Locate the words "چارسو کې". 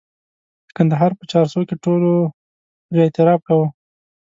1.31-1.75